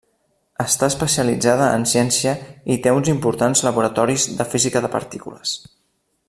[0.61, 2.33] Està especialitzada en ciència
[2.77, 5.55] i té uns importants laboratoris de física de partícules.